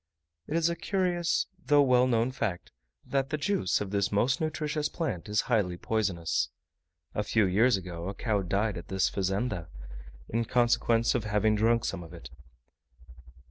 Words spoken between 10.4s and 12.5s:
consequence of having drunk some of it.